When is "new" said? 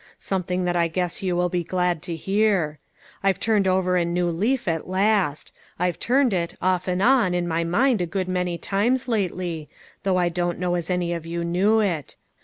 4.03-4.31